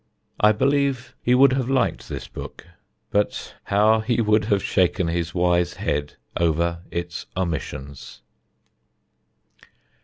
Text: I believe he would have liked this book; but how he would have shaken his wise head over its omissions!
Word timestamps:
I 0.39 0.51
believe 0.51 1.15
he 1.21 1.35
would 1.35 1.53
have 1.53 1.69
liked 1.69 2.09
this 2.09 2.27
book; 2.27 2.65
but 3.11 3.53
how 3.65 3.99
he 3.99 4.19
would 4.19 4.45
have 4.45 4.63
shaken 4.63 5.09
his 5.09 5.35
wise 5.35 5.73
head 5.75 6.15
over 6.35 6.79
its 6.89 7.27
omissions! 7.37 8.23